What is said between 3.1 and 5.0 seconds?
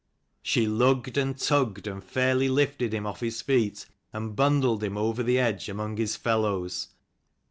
his feet, and bundled him